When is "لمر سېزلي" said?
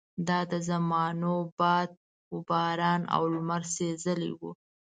3.33-4.31